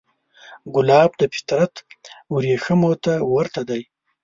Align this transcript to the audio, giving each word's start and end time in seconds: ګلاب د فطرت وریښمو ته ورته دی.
ګلاب 0.75 1.11
د 1.17 1.21
فطرت 1.33 1.73
وریښمو 2.33 2.91
ته 3.03 3.13
ورته 3.33 3.61
دی. 3.69 3.81